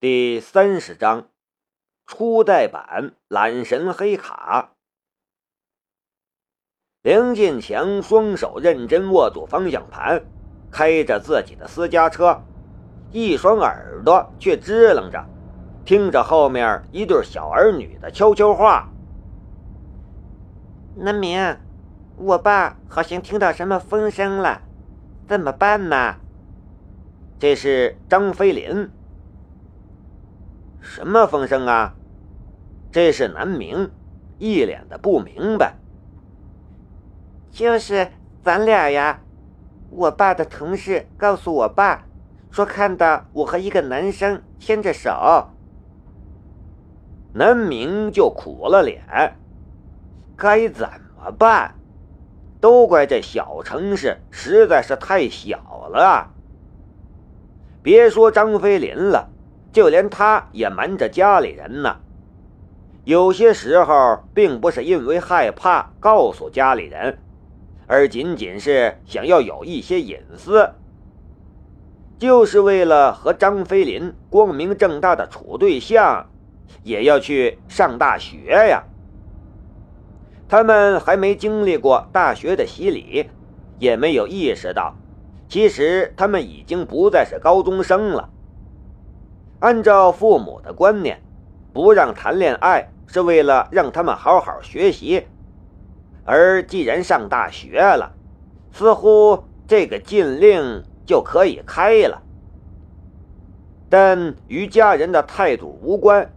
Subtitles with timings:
[0.00, 1.26] 第三十章
[2.06, 4.74] 初代版懒神黑卡。
[7.02, 10.22] 梁建强双手认真握住方向盘，
[10.70, 12.44] 开着自己的私家车，
[13.10, 15.26] 一双耳朵却支棱着，
[15.84, 18.88] 听着后面一对小儿女的悄悄话
[20.94, 21.58] ：“南明，
[22.18, 24.62] 我爸好像听到什么风声了，
[25.26, 26.14] 怎么办呢？”
[27.40, 28.88] 这是张飞林。
[30.98, 31.94] 什么风声啊？
[32.90, 33.88] 这是南明，
[34.40, 35.76] 一脸的不明白。
[37.52, 38.08] 就是
[38.42, 39.20] 咱俩呀，
[39.90, 42.04] 我爸的同事告诉我爸，
[42.50, 45.50] 说看到我和一个男生牵着手。
[47.32, 49.36] 南明就苦了脸，
[50.36, 51.76] 该怎么办？
[52.60, 56.28] 都怪这小城市实在是太小了。
[57.84, 59.30] 别说张飞林了。
[59.72, 61.96] 就连他也瞒着家里人呢。
[63.04, 67.18] 有些时候，并不是因为害怕告诉家里人，
[67.86, 70.70] 而仅仅是想要有一些隐私，
[72.18, 76.26] 就是为了和张飞林光明正大的处对象，
[76.82, 78.38] 也要去上大学
[78.68, 78.84] 呀。
[80.48, 83.30] 他们还没经历过大学的洗礼，
[83.78, 84.94] 也没有意识到，
[85.48, 88.28] 其实他们已经不再是高中生了。
[89.60, 91.20] 按照父母的观念，
[91.72, 95.26] 不让谈恋爱是为了让他们好好学习，
[96.24, 98.14] 而既然上大学了，
[98.70, 102.22] 似乎这个禁令就可以开了。
[103.88, 106.30] 但与家人的态度无关，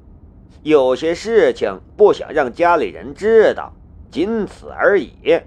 [0.64, 3.72] 有些事情不想让家里人知道，
[4.10, 5.40] 仅此而已。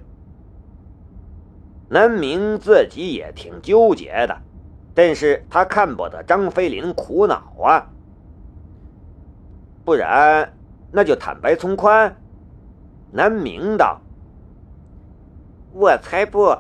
[1.89, 4.37] 南明自己也挺纠结的。
[4.95, 7.91] 但是他看不得张飞林苦恼啊，
[9.85, 10.53] 不然
[10.93, 12.17] 那就坦白从宽。
[13.11, 14.01] 南明道
[15.75, 16.57] ：“我才不，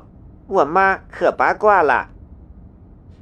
[0.48, 2.08] 我妈可八卦了。”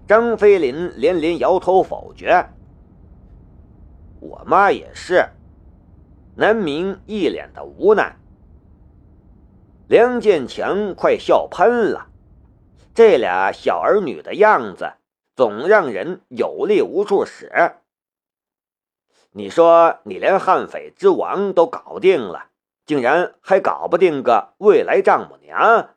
[0.09, 2.47] 张飞林连连摇头否决。
[4.21, 5.25] 我妈也是。
[6.34, 8.17] 南明一脸的无奈。
[9.89, 12.06] 梁建强快笑喷了，
[12.95, 14.91] 这俩小儿女的样子。
[15.34, 17.76] 总让人有力无处使。
[19.31, 22.50] 你说你连悍匪之王都搞定了，
[22.84, 25.94] 竟然还搞不定个未来丈母娘？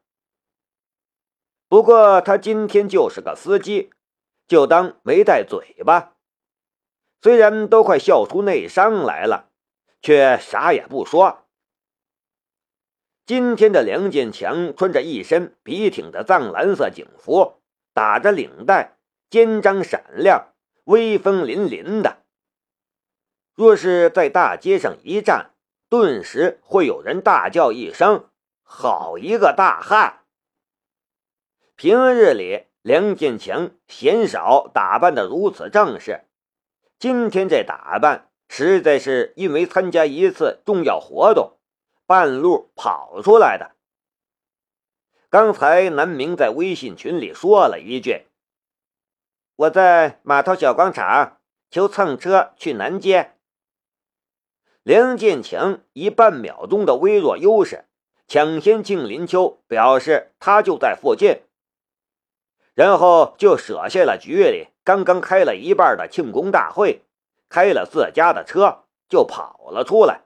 [1.67, 3.91] 不过他今天就是个司机，
[4.47, 6.13] 就当没带嘴巴。
[7.21, 9.49] 虽然都快笑出内伤来了，
[10.01, 11.45] 却啥也不说。
[13.25, 17.59] 今天的梁建强穿着一身笔挺的藏蓝色警服，
[17.93, 18.94] 打着领带。
[19.35, 20.53] 肩章闪亮，
[20.85, 22.19] 威风凛凛的。
[23.53, 25.51] 若是在大街上一站，
[25.89, 28.29] 顿时会有人大叫一声
[28.63, 30.21] ：“好一个大汉！”
[31.75, 36.23] 平日里，梁建强鲜少打扮的如此正式，
[36.97, 41.57] 今天这打扮，实在是因为参加一次重要活动，
[42.05, 43.75] 半路跑出来的。
[45.29, 48.27] 刚才南明在微信群里说了一句。
[49.57, 51.37] 我在码头小广场，
[51.71, 53.35] 求蹭车去南街。
[54.83, 57.85] 梁建强以半秒钟的微弱优势，
[58.27, 61.41] 抢先敬林秋表示他就在附近，
[62.73, 67.05] 然后就舍下了局里刚刚开了一半的庆功大会，
[67.47, 70.23] 开了自家的车就跑了出来。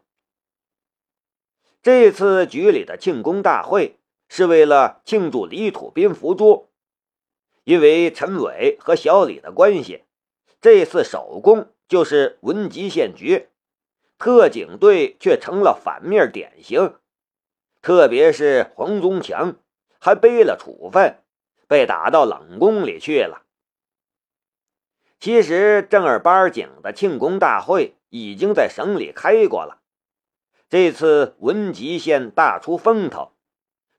[1.84, 6.69] 这次局里的庆功大会是为了庆祝李土斌伏诛。
[7.70, 10.04] 因为陈伟和小李的关系，
[10.60, 13.50] 这次首功就是文集县局，
[14.18, 16.96] 特警队却成了反面典型。
[17.84, 19.58] 特别是黄宗强，
[20.00, 21.20] 还背了处分，
[21.68, 23.44] 被打到冷宫里去了。
[25.20, 29.82] 其实正儿八经的庆功大会已经在省里开过了，
[30.68, 33.34] 这次文集县大出风头，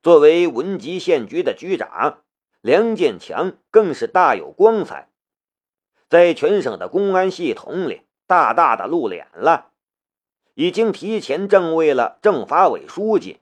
[0.02, 2.25] 作为文集县局的局长。
[2.61, 5.09] 梁建强更是大有光彩，
[6.09, 9.71] 在全省的公安系统里大大的露脸了，
[10.55, 13.41] 已经提前正位了政法委书记，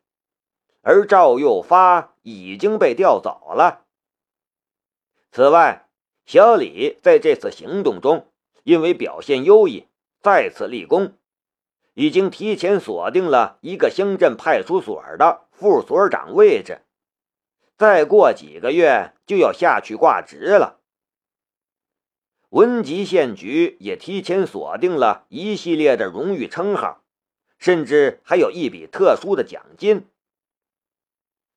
[0.82, 3.84] 而赵又发已经被调走了。
[5.32, 5.88] 此外，
[6.24, 8.28] 小李在这次行动中
[8.62, 9.88] 因为表现优异，
[10.20, 11.14] 再次立功，
[11.94, 16.82] 已经提前锁定了一个乡镇派出所的副所长位置。
[17.78, 20.80] 再过几个月就要下去挂职了。
[22.48, 27.04] 文集县局也提前锁定了一系列的荣誉称号，
[27.56, 30.08] 甚至还有一笔特殊的奖金。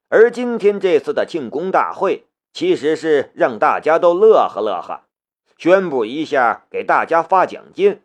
[0.10, 5.06] 而今天这次的庆功大会，其实是让大家都乐呵乐呵，
[5.58, 8.04] 宣布一下给大家发奖金。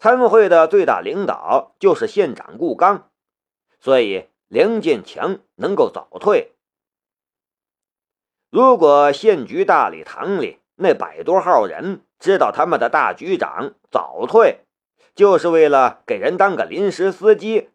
[0.00, 3.08] 参会的最大领导就是县长顾刚，
[3.78, 6.54] 所以梁建强能够早退。
[8.52, 14.66] 如果县局大礼堂里那百多号人知道他们的大局长早退，
[15.14, 17.70] 就是为了给人当个临时司机，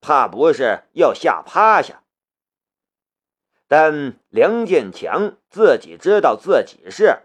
[0.00, 2.02] 怕不是要吓趴下。
[3.68, 7.24] 但梁建强自己知道自己是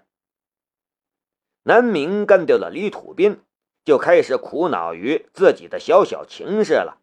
[1.63, 3.39] 南明干掉了李土斌，
[3.85, 6.97] 就开始苦恼于自己的小小情势了，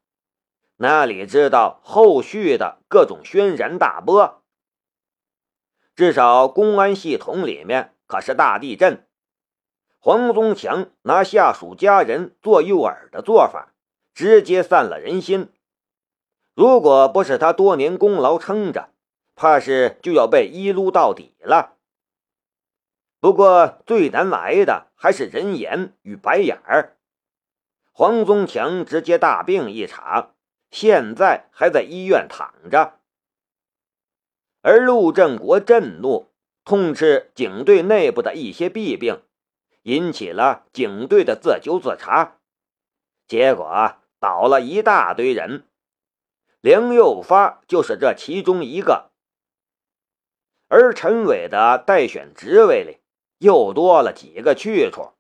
[0.77, 4.43] 哪里知道后续的各种轩然大波？
[5.99, 9.05] 至少公安系统里面可是大地震。
[9.99, 13.75] 黄宗强拿下属家人做诱饵的做法，
[14.15, 15.53] 直接散了人心。
[16.55, 18.91] 如果不是他多年功劳撑着，
[19.35, 21.75] 怕是就要被一撸到底了。
[23.19, 26.97] 不过最难挨的还是人言与白眼儿。
[27.91, 30.37] 黄宗强直接大病一场，
[30.71, 32.98] 现在还在医院躺着。
[34.61, 36.31] 而陆振国震怒，
[36.65, 39.23] 痛斥警队内部的一些弊病，
[39.83, 42.39] 引起了警队的自纠自查，
[43.27, 45.65] 结果倒了一大堆人，
[46.61, 49.11] 梁又发就是这其中一个。
[50.69, 52.99] 而陈伟的待选职位里
[53.39, 55.13] 又多了几个去处。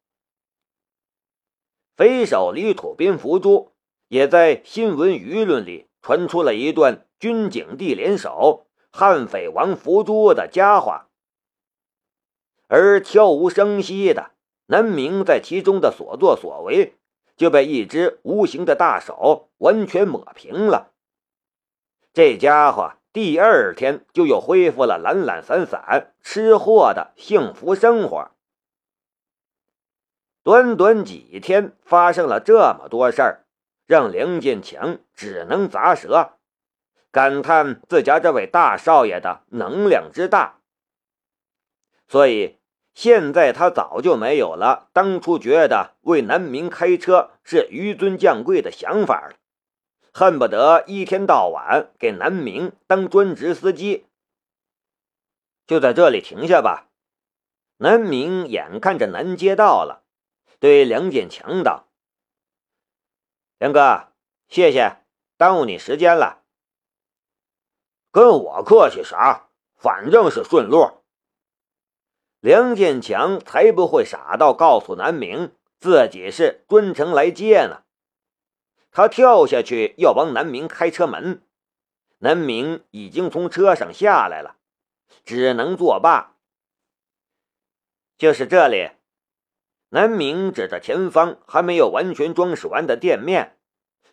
[1.96, 3.72] 匪首李土斌伏诛，
[4.08, 11.02] 也在新闻舆论里传出了一段军警地联手悍匪王福珠的家伙。
[12.66, 14.32] 而悄无声息的
[14.66, 16.94] 南明在其中的所作所为，
[17.36, 20.92] 就被一只无形的大手完全抹平了。
[22.12, 22.94] 这家伙。
[23.10, 28.30] 第二天就又恢复了懒懒散散吃货的幸福生活。
[30.44, 33.44] 短短几天发生了这么多事儿，
[33.86, 36.37] 让梁建强只能咂舌，
[37.10, 40.60] 感叹自家这位大少爷的能量之大。
[42.06, 42.58] 所以
[42.94, 49.36] 现在他早就没有了当初觉得为南明开车是纡尊降贵的想法了。
[50.12, 54.06] 恨不得一天到晚给南明当专职司机。
[55.66, 56.88] 就在这里停下吧。
[57.76, 60.02] 南明眼看着南街到了，
[60.58, 61.86] 对梁建强道
[63.60, 64.08] ：“梁哥，
[64.48, 64.96] 谢谢，
[65.36, 66.37] 耽误你时间了。
[68.10, 69.48] 跟我客气啥？
[69.76, 71.02] 反正是顺路。”
[72.40, 77.82] 梁建强才不会傻到告诉南明自己是专程来接呢。
[78.90, 81.42] 他跳下去要帮南明开车门，
[82.18, 84.56] 南明已经从车上下来了，
[85.24, 86.36] 只能作罢。
[88.16, 88.90] 就是这里，
[89.90, 93.58] 南明指着前方还没有完全装饰完的店面，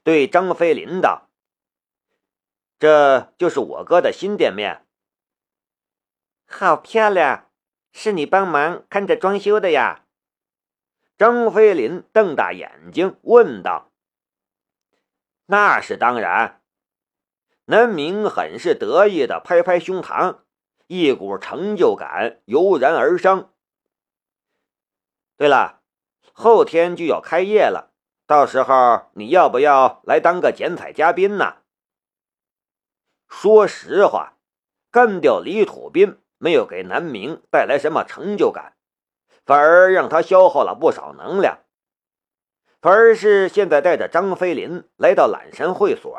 [0.04, 1.25] 对张飞林道
[2.78, 4.86] ：“这就是我哥的新店面，
[6.46, 7.50] 好漂亮，
[7.92, 10.04] 是你帮忙看着装修的呀？”
[11.18, 13.90] 张飞林瞪大眼睛问道。
[15.46, 16.62] 那是当然，
[17.66, 20.40] 南明很是得意的拍拍胸膛，
[20.88, 23.50] 一股成就感油然而生。
[25.38, 25.82] 对了，
[26.34, 27.94] 后天就要开业了，
[28.28, 31.58] 到时候你要不要来当个剪彩嘉宾呢？
[33.28, 34.38] 说实话，
[34.92, 38.76] 干掉李土斌没有给南明带来什么成就感，
[39.46, 41.60] 反而让他消耗了不少能量。
[42.82, 46.16] 反而是现在带着张飞林来到揽山会所，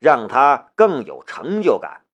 [0.00, 2.04] 让他更有成就感。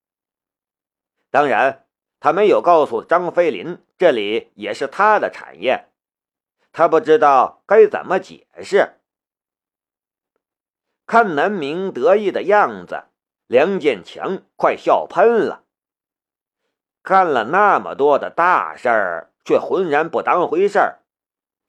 [1.31, 1.87] 当然，
[2.21, 5.89] 他没有告诉张飞林这里也是他的产业，
[6.71, 9.01] 他不知道该怎么解释。
[11.07, 13.05] 看南明得意的样子，
[13.49, 15.65] 梁建强快笑喷了。
[17.03, 21.01] 干了那么多的大事儿，却浑然不当回事儿。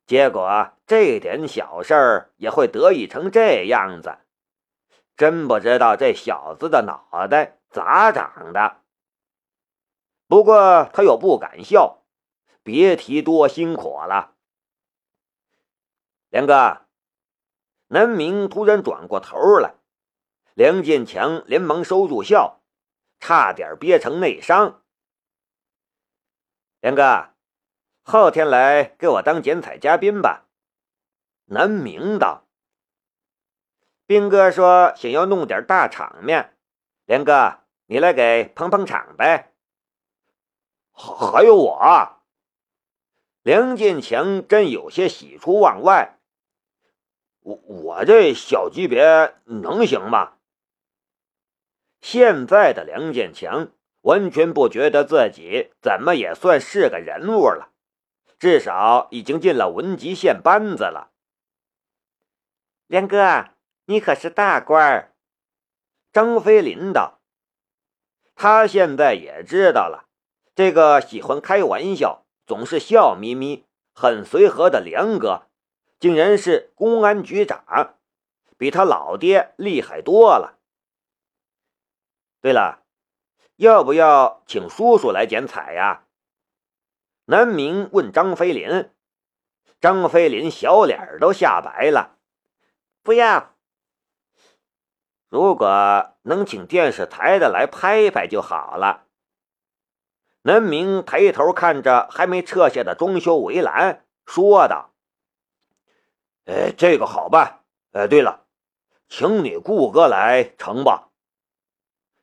[0.06, 4.18] 结果这点小事儿也会得意成这样子，
[5.16, 8.82] 真不知道这小子的脑袋咋长的。
[10.28, 12.04] 不过他又不敢笑，
[12.62, 14.36] 别提多辛苦了。
[16.30, 16.82] 梁哥，
[17.88, 19.76] 南明突然转过头来，
[20.60, 22.60] 梁建强连忙收住笑，
[23.18, 24.84] 差点憋成内伤。
[26.82, 27.30] 梁哥。
[28.02, 30.50] 后天来给我当剪彩嘉宾吧。
[31.46, 32.44] 南明道。
[34.06, 36.58] 兵哥说想要弄点大场面，
[37.06, 39.54] 梁哥你来给捧捧场呗。
[40.92, 42.20] 还有我。
[43.44, 46.20] 梁建强真有些喜出望外。
[47.40, 50.34] 我我这小级别能行吗？
[52.02, 57.72] 现在的梁建强完全不觉得自己怎么也算是个人物了，
[58.40, 61.12] 至少已经进了文集县班子了。
[62.88, 63.50] 梁哥，
[63.86, 65.14] 你可是大官儿。
[66.12, 67.20] 张飞林道，
[68.34, 70.08] 他现在也知道了，
[70.56, 75.44] 这个喜欢开玩笑、总是笑眯眯、很随和的梁哥。
[76.00, 77.98] 竟然是公安局长，
[78.58, 80.59] 比他老爹厉害多了。
[82.42, 82.84] 对了，
[83.58, 86.06] 要不要请叔叔来剪彩呀？
[87.26, 88.90] 南明问张飞林。
[89.82, 92.18] 张飞林小脸都吓白了，
[93.02, 93.56] 不要。
[95.30, 99.06] 如果能请电视台的来拍拍就好了。
[100.42, 104.94] 南明抬头看着还没撤下的装修围栏，说道。
[106.46, 107.64] 哎，这个好办。
[107.92, 108.46] 哎，对了，
[109.08, 111.09] 请你顾哥来成吧？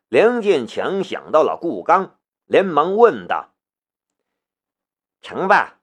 [0.09, 3.55] 梁建强想到了顾刚，连忙问道
[5.21, 5.81] ：“成吧？”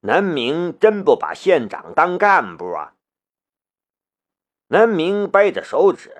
[0.00, 2.94] 南明真不把县长当干部啊？
[4.68, 6.14] 南明掰着手指：“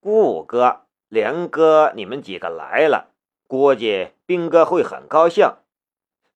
[0.00, 3.14] 顾哥、梁哥，你们几个来了，
[3.46, 5.56] 估计兵哥会很高兴。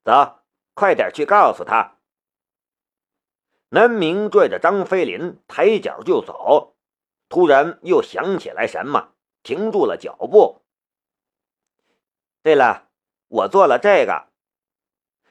[0.02, 0.40] 走，
[0.73, 1.99] 快点去告诉他。”
[3.71, 6.75] 南明拽着张飞林抬脚就走，
[7.29, 10.63] 突然又想起来什么，停住了脚步。
[12.43, 12.89] 对了，
[13.29, 14.29] 我做了这个。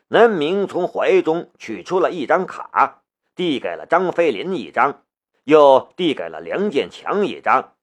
[0.10, 3.04] 南明从怀中取出了一张卡，
[3.36, 5.04] 递给了张飞林一张，
[5.44, 7.75] 又递给了梁建强一张。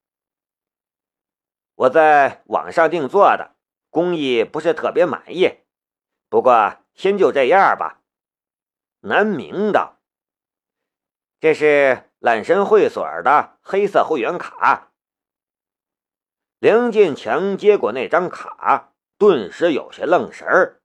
[1.74, 3.56] 我在网上定做的，
[3.90, 5.58] 工艺不是特别满意，
[6.28, 8.00] 不过先就这样吧。
[9.00, 9.93] 南明道。
[11.44, 14.92] 这是揽神会所的黑色会员卡。
[16.58, 20.80] 梁建强接过那张卡，顿时有些愣神儿。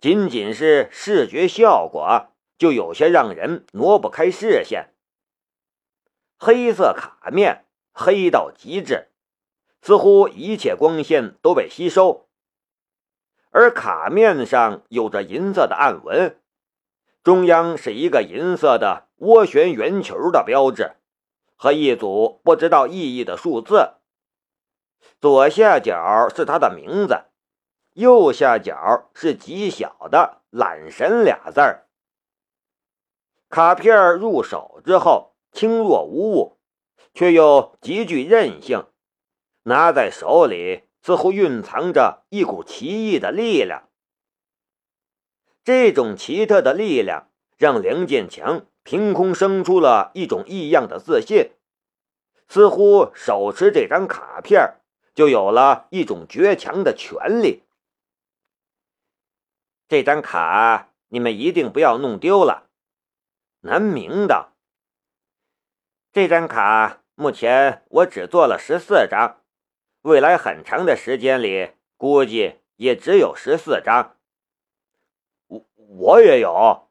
[0.00, 4.92] 仅仅是视觉效果，就有些让人挪不开视线。
[6.36, 9.06] 黑色卡面黑到极致，
[9.80, 12.28] 似乎一切光线都被吸收，
[13.52, 16.40] 而卡面上有着银色的暗纹。
[17.22, 20.92] 中央是一个银色的涡旋圆球的标志，
[21.56, 23.94] 和一组不知道意义的数字。
[25.20, 27.24] 左下角是他的名字，
[27.94, 31.88] 右下角是极小的“懒神”俩字儿。
[33.48, 36.58] 卡片入手之后轻若无物，
[37.14, 38.86] 却又极具韧性，
[39.64, 43.88] 拿在手里似乎蕴藏着一股奇异的力量。
[45.64, 51.50] 这种奇特的力量让梁建强凭空生出了一种异样的自信，
[52.48, 54.76] 似乎手持这张卡片
[55.14, 57.64] 就有了一种绝强的权利。
[59.88, 62.70] 这张卡你们一定不要弄丢了。
[63.60, 64.54] 南明道
[66.10, 69.42] ：“这张卡目前我只做了十四张，
[70.00, 74.16] 未来很长的时间里估计也只有十四张。”
[75.48, 76.87] 我我也有。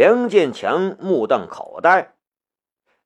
[0.00, 2.14] 梁建强目瞪口呆，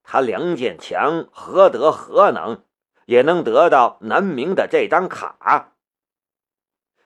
[0.04, 2.62] 他梁建强何德何能，
[3.06, 5.72] 也能得到南明的这张卡？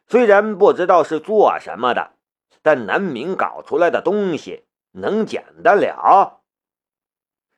[0.06, 2.12] 虽然不知道是做什么的，
[2.60, 6.42] 但南明搞出来的东西能捡得了？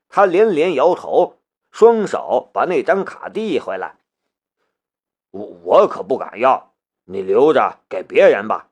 [0.08, 1.40] 他连连摇头，
[1.72, 3.96] 双手把那张卡递回来。
[5.32, 6.74] 我我可不敢要，
[7.06, 8.69] 你留着给别人吧。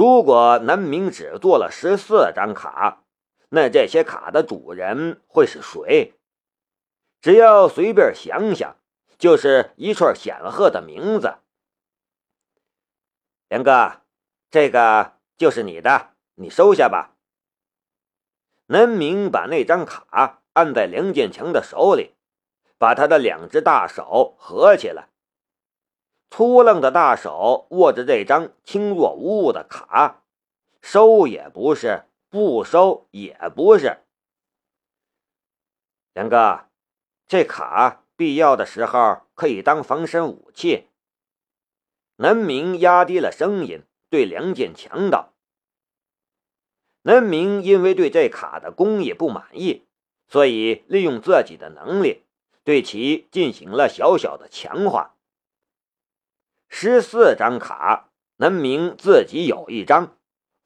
[0.00, 3.04] 如果南明只做了十四张卡，
[3.50, 6.14] 那这些卡的主人会是谁？
[7.20, 8.78] 只要随便想想，
[9.18, 11.34] 就是一串显赫的名字。
[13.50, 14.00] 梁哥，
[14.50, 17.14] 这个就是你的，你收下吧。
[18.68, 22.14] 南明把那张卡按在梁建强的手里，
[22.78, 25.09] 把他的两只大手合起来。
[26.30, 30.22] 粗愣的大手握着这张轻若无物的卡，
[30.80, 33.98] 收也不是，不收也不是。
[36.14, 36.66] 梁哥，
[37.26, 40.86] 这卡必要的时候可以当防身武器。
[42.16, 45.32] 南明压低了声音对梁建强道
[47.02, 49.86] ：“南明因为对这卡的工艺不满意，
[50.28, 52.22] 所以利用自己的能力
[52.62, 55.16] 对其进行了小小的强化。
[56.72, 60.16] 十四张卡，南明自己有一张，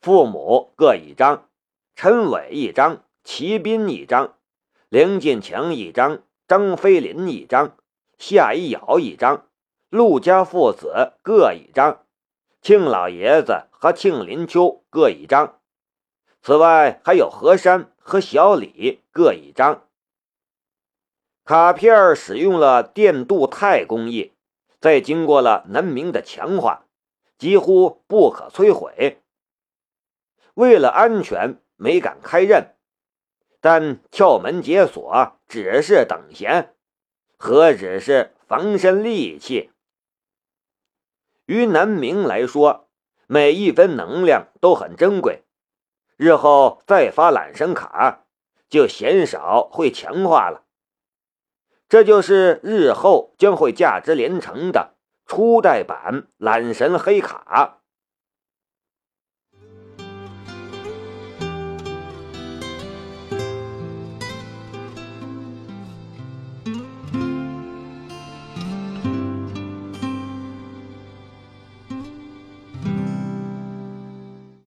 [0.00, 1.48] 父母各一张，
[1.96, 4.34] 陈伟一张，齐斌一张，
[4.90, 7.76] 林建强一张，张飞林一张，
[8.18, 9.46] 夏一瑶一张。”
[9.88, 12.04] 陆家父子各一张，
[12.60, 15.60] 庆老爷子和庆林秋各一张，
[16.42, 19.86] 此外还有何山和小李各一张。
[21.44, 24.33] 卡片使用了电镀钛工艺，
[24.84, 26.84] 再经过了南明的强化，
[27.38, 29.22] 几乎不可摧毁。
[30.52, 32.74] 为了安全，没敢开刃，
[33.62, 36.74] 但撬门解锁只是等闲，
[37.38, 39.70] 何止是防身利器？
[41.46, 42.90] 于南明来说，
[43.26, 45.44] 每一分能量都很珍贵。
[46.18, 48.26] 日后再发揽神卡，
[48.68, 50.63] 就鲜少会强化了。
[51.94, 54.94] 这就是日后将会价值连城的
[55.26, 57.82] 初代版懒神黑卡。